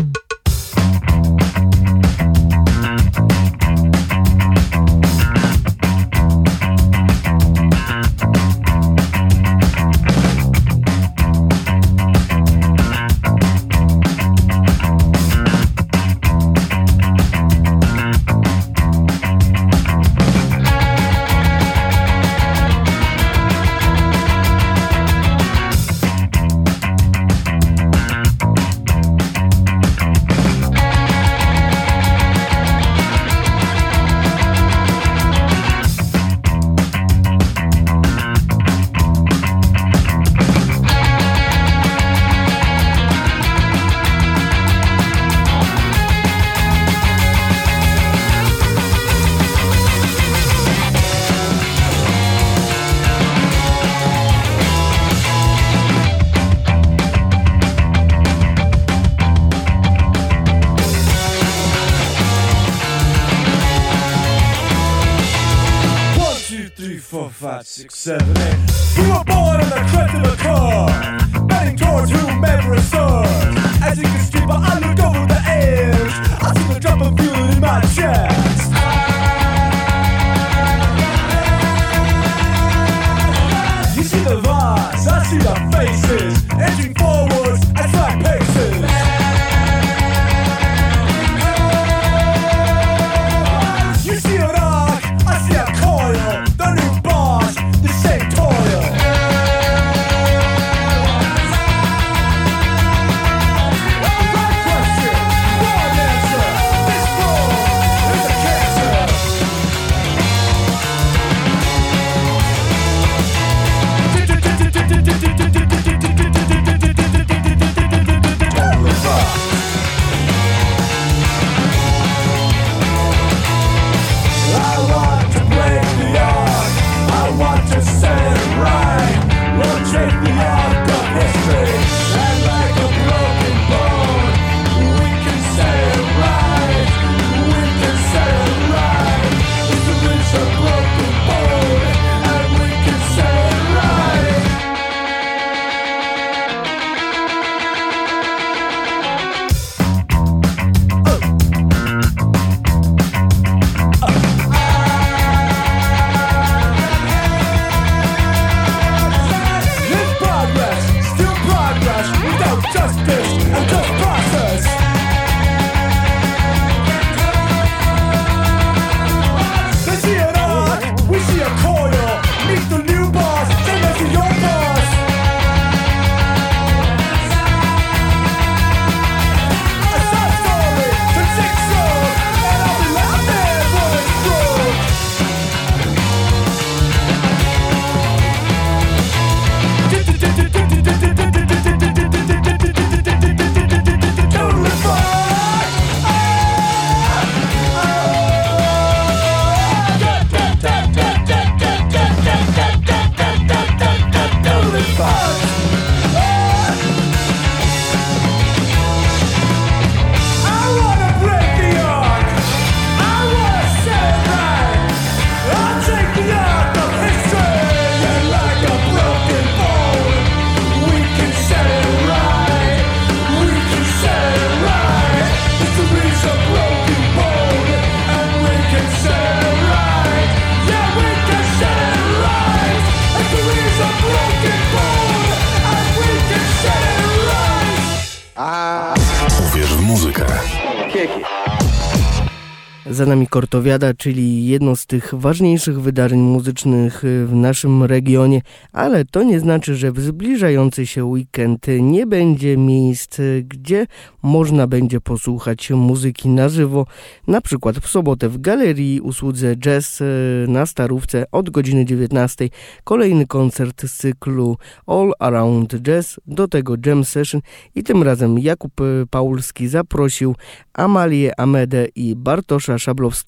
[243.31, 248.41] Kortowiada, czyli jedno z tych ważniejszych wydarzeń muzycznych y, w naszym regionie,
[248.73, 253.87] ale to nie znaczy, że w zbliżający się weekend nie będzie miejsc, y, gdzie
[254.21, 256.85] można będzie posłuchać muzyki na żywo,
[257.27, 262.49] na przykład w sobotę w galerii usłudze jazz y, na Starówce od godziny 19.
[262.83, 267.41] Kolejny koncert z cyklu All Around Jazz, do tego jam session
[267.75, 268.73] i tym razem Jakub
[269.09, 270.35] Paulski zaprosił
[270.73, 273.20] Amalię Amedę i Bartosza Szablowskiego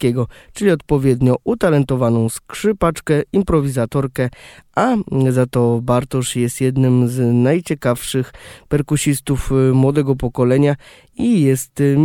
[0.53, 4.29] Czyli odpowiednio utalentowaną skrzypaczkę, improwizatorkę,
[4.75, 4.95] a
[5.29, 8.33] za to Bartosz jest jednym z najciekawszych
[8.67, 10.75] perkusistów y, młodego pokolenia
[11.17, 11.95] i jest y,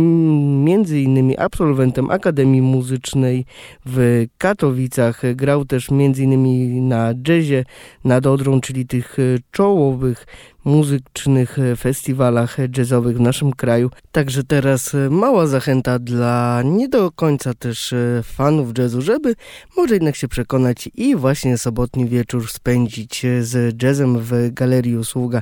[0.63, 3.45] między innymi absolwentem Akademii Muzycznej
[3.85, 5.21] w Katowicach.
[5.35, 7.65] Grał też między innymi na jazzie
[8.03, 10.25] nad Odrą, czyli tych y, czołowych
[10.65, 13.89] muzycznych festiwalach jazzowych w naszym kraju.
[14.11, 17.93] Także teraz mała zachęta dla nie do końca też
[18.23, 19.35] fanów jazzu, żeby
[19.77, 25.41] może jednak się przekonać i właśnie sobotni wieczór spędzić z jazzem w Galerii Usługa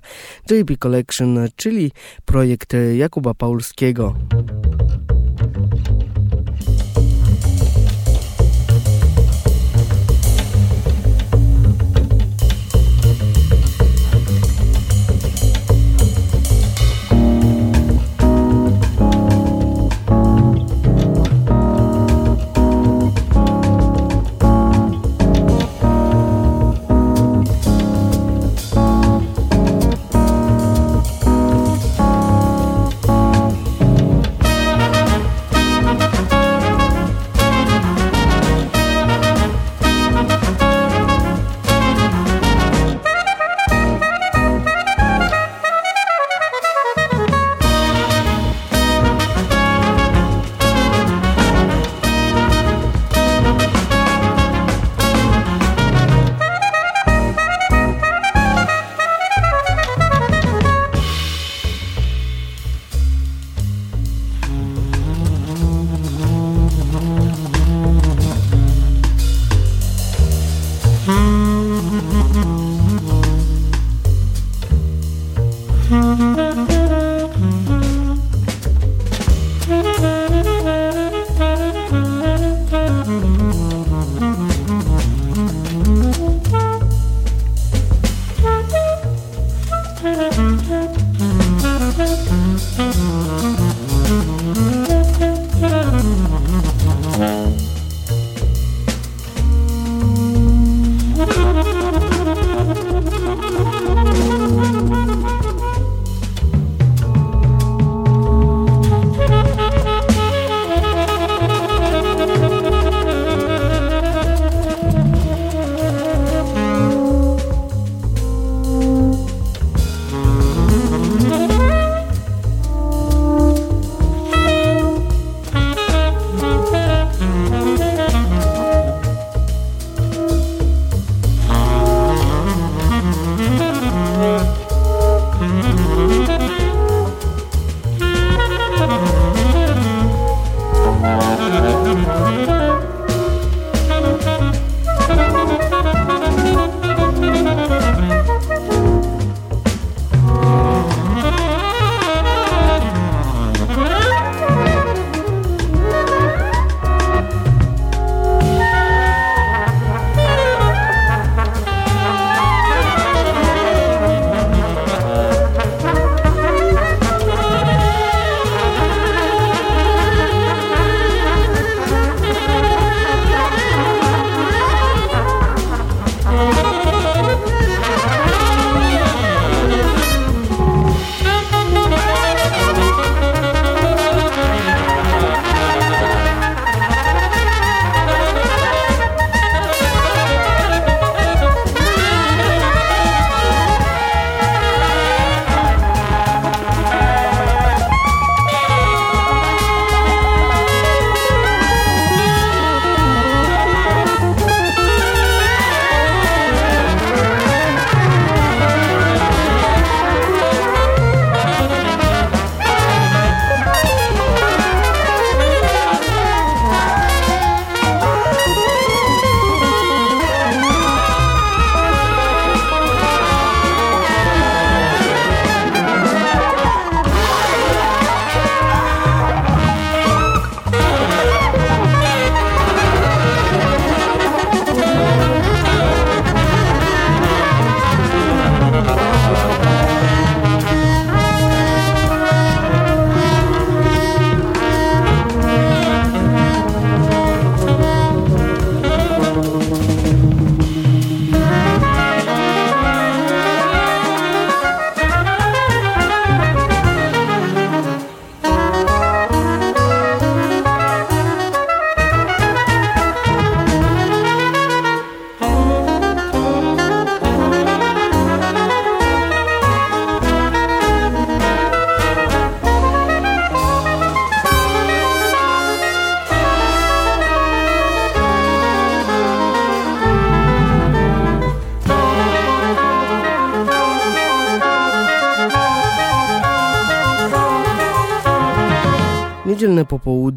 [0.51, 1.91] JP Collection, czyli
[2.25, 4.15] projekt Jakuba Paulskiego.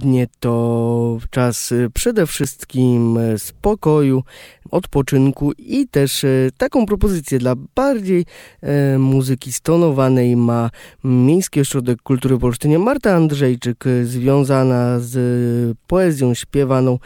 [0.00, 4.22] Popołudnie to czas y, przede wszystkim y, spokoju,
[4.70, 8.24] odpoczynku i też y, taką propozycję dla bardziej
[8.62, 10.70] e, muzyki stonowanej ma
[11.04, 12.78] Miejski Ośrodek Kultury w Olsztynie.
[12.78, 16.98] Marta Andrzejczyk y, związana z poezją śpiewaną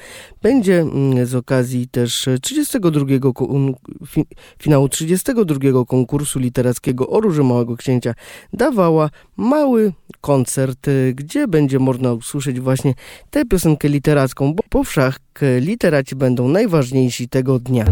[0.43, 3.74] będzie mm, z okazji też 32 kon-
[4.07, 4.24] fi,
[4.62, 8.15] finału 32 konkursu literackiego o Róży Małego Księcia
[8.53, 12.95] dawała mały koncert, gdzie będzie można usłyszeć właśnie
[13.31, 15.20] tę piosenkę literacką, bo po wszak
[15.61, 17.85] literaci będą najważniejsi tego dnia.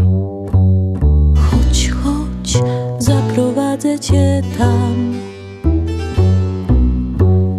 [1.35, 2.57] Chodź, chodź,
[2.99, 5.13] zaprowadzę cię tam,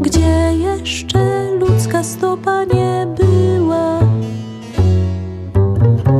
[0.01, 3.98] gdzie jeszcze ludzka stopa nie była.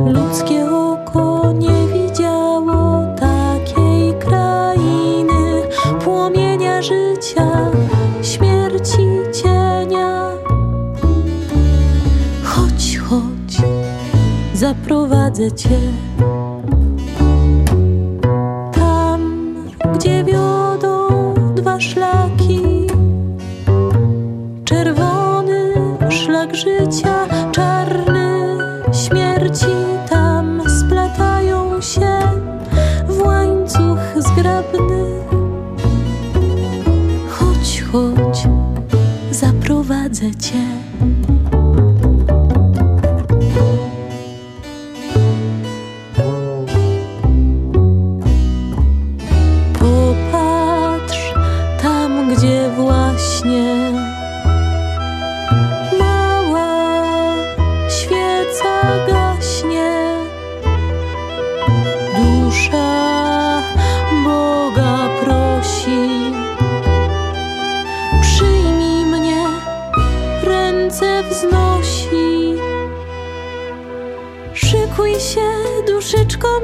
[0.07, 5.61] Ludzkie oko nie widziało takiej krainy,
[6.03, 7.71] płomienia życia,
[8.21, 9.14] śmierci
[14.55, 15.79] zaprowadzę cię.
[18.71, 19.55] Tam,
[19.95, 21.07] gdzie wiodą
[21.55, 22.87] dwa szlaki,
[24.65, 25.73] czerwony
[26.09, 28.57] szlak życia, czarny
[28.93, 29.75] śmierci,
[30.09, 32.19] tam splatają się
[33.07, 35.05] w łańcuch zgrabny.
[37.29, 38.47] Chodź, chodź,
[39.31, 40.84] zaprowadzę cię.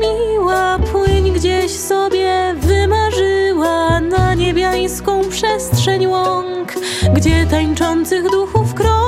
[0.02, 6.74] Miła, płyń gdzieś sobie wymarzyła na niebiańską przestrzeń łąk,
[7.14, 9.01] gdzie tańczących duchów krąg.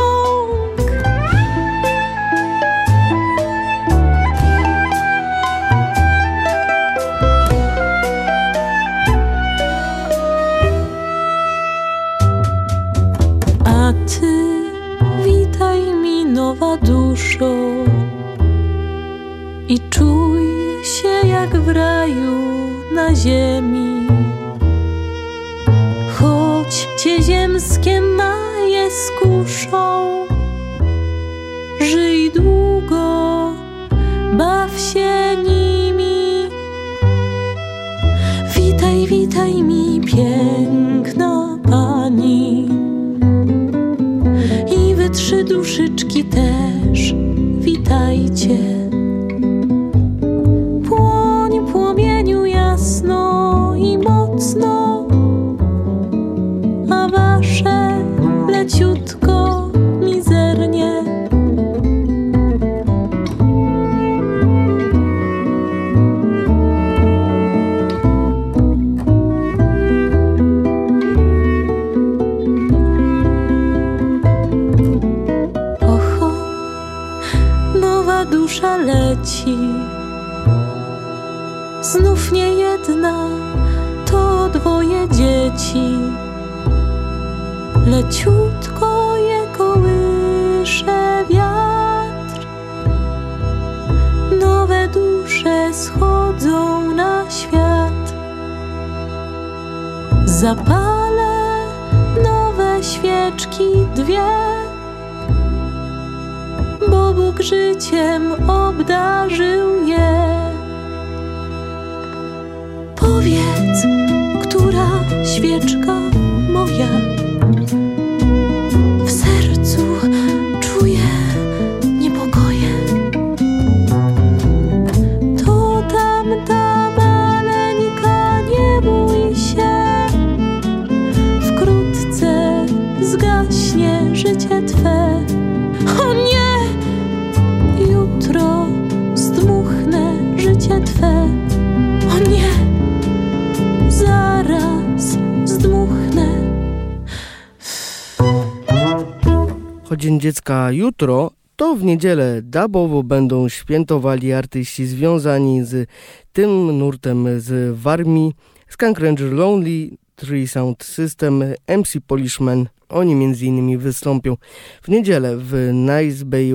[151.94, 155.90] Niedzielę dabowo będą świętowali artyści związani z
[156.32, 158.34] tym nurtem z Warmii.
[158.68, 162.68] Skunk Ranger Lonely Tree Sound System, MC Polishman.
[162.90, 164.38] Oni między innymi wystąpią
[164.84, 166.53] w niedzielę w Nice Bay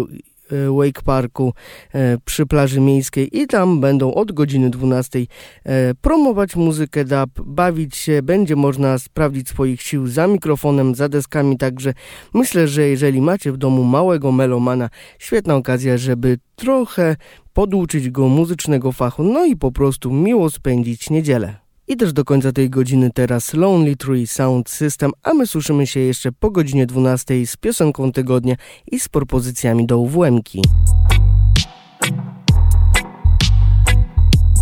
[0.76, 1.52] Wake Parku
[1.94, 7.96] e, przy plaży miejskiej i tam będą od godziny 12 e, promować muzykę dub, bawić
[7.96, 11.94] się, będzie można sprawdzić swoich sił za mikrofonem, za deskami, także
[12.34, 17.16] myślę, że jeżeli macie w domu małego melomana, świetna okazja, żeby trochę
[17.52, 21.67] poduczyć go muzycznego fachu, no i po prostu miło spędzić niedzielę.
[21.90, 26.00] I też do końca tej godziny teraz Lonely Tree Sound System, a my słyszymy się
[26.00, 28.54] jeszcze po godzinie 12 z piosenką tygodnia
[28.92, 30.62] i z propozycjami do UWM-ki.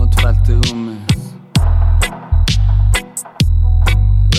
[0.01, 1.01] Otwarty umysł.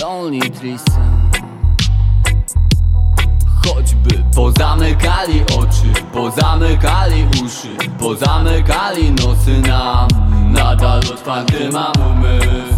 [0.00, 1.38] Lonely Tree Sound.
[3.66, 10.08] Choćby pozamykali oczy, pozamykali uszy Pozamykali nosy nam.
[10.52, 12.77] Nadal otwarty mam umysł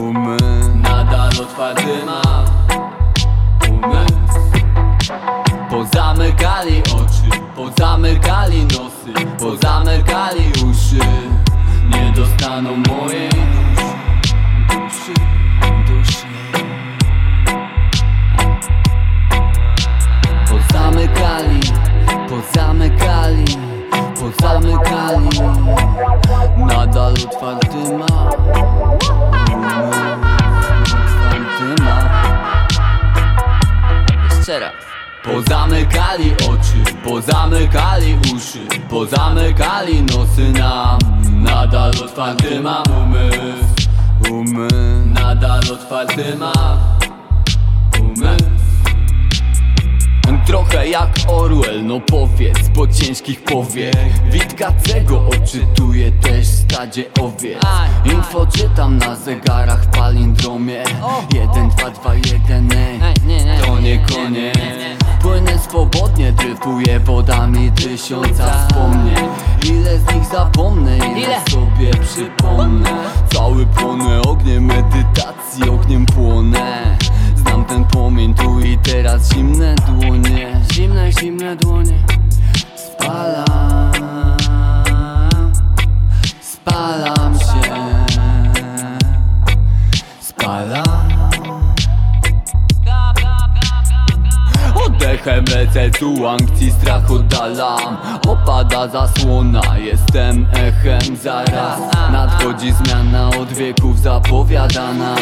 [0.00, 0.44] Umysł
[0.74, 2.44] Nadal otwarty mam
[3.70, 4.38] umysł
[5.70, 10.98] Pozamykali oczy, pozamykali nosy Pozamykali uszy.
[11.90, 13.58] Nie dostaną mojej duszy
[14.68, 15.14] Duszy,
[15.86, 16.26] duszy.
[20.48, 21.60] Pozamykali,
[22.28, 23.44] pozamykali,
[24.20, 25.28] pozamykali.
[26.56, 28.30] Nadal otwarty ma
[35.24, 38.58] Pozamykali oczy, pozamykali uszy
[38.90, 40.98] Pozamykali nosy nam.
[41.30, 43.64] Nadal otwarty mam umysł
[44.30, 44.74] Umysł.
[45.06, 46.78] Nadal otwarty mam
[48.00, 48.47] umysł
[50.48, 54.30] Trochę jak Orwell, no powiedz, po ciężkich powiech.
[54.30, 57.62] Witkacego odczytuję też w stadzie owiec.
[58.04, 60.84] Info czytam na zegarach w palindromie.
[61.34, 63.00] 1, 2, 2, 1, ej,
[63.66, 64.58] to nie koniec.
[65.22, 69.28] Płynę swobodnie, dryfuję wodami tysiąca wspomnień.
[69.70, 71.40] Ile z nich zapomnę, ile?
[71.50, 72.90] sobie przypomnę.
[73.32, 76.98] Cały płonę ogniem medytacji, ogniem płonę
[77.42, 79.32] Znam ten płomień tu i teraz.
[79.34, 82.04] Zimne dłonie Zimne, zimne dłonie.
[82.76, 83.92] Spalam
[86.40, 87.60] Spalam się.
[90.20, 90.97] Spalam
[94.98, 97.96] Oddechem lecę tu ankcji strach oddalam
[98.28, 101.80] Opada zasłona, jestem echem zaraz.
[102.12, 105.14] Nadchodzi zmiana od wieków zapowiadana.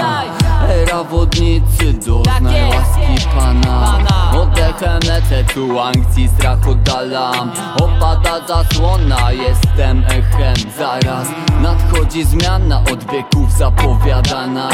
[0.68, 3.98] Era wodnicy doznaj łaski Pana.
[4.40, 7.50] Oddechem lecę tu ankcji strach oddalam
[7.82, 11.28] Opada zasłona, jestem echem zaraz.
[11.60, 14.68] Nadchodzi zmiana od wieków zapowiadana.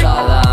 [0.00, 0.47] Salam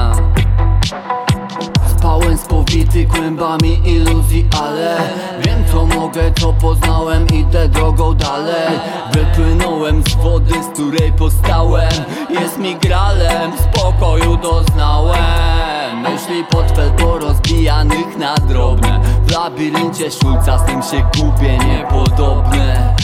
[2.25, 4.97] Spałem spowity kłębami iluzji, ale
[5.45, 8.79] Wiem co mogę, co poznałem, idę drogą dalej.
[9.13, 11.91] Wypłynąłem z wody, z której powstałem.
[12.29, 16.01] Jest mi gralem, spokoju doznałem.
[16.01, 18.99] Myśli portfel porozbijanych na drobne.
[19.27, 22.95] W labiryncie szulca z tym się gubię, niepodobne.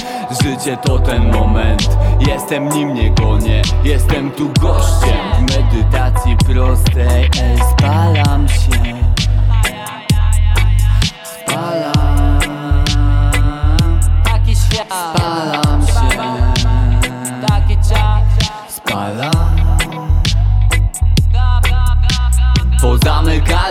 [0.43, 1.89] Życie to ten moment,
[2.27, 3.61] jestem nim nie gonię.
[3.83, 5.17] Jestem tu gościem.
[5.37, 9.00] W medytacji prostej Ej, spalam się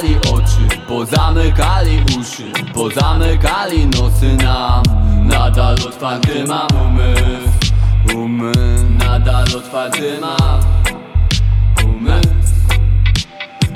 [0.00, 4.82] Pozamykali oczy, pozamykali uszy Pozamykali nosy nam.
[5.28, 8.84] Nadal otwarty mam umysł Umysł.
[8.98, 10.60] Nadal otwarty mam
[11.84, 12.54] umysł.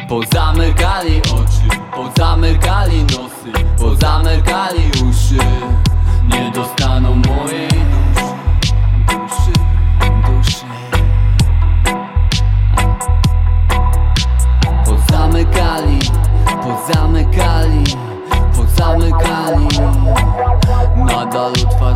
[0.08, 5.44] Pozamykali oczy, pozamykali nosy Pozamykali uszy.
[6.28, 7.93] Nie dostaną mojej
[21.44, 21.93] Nadal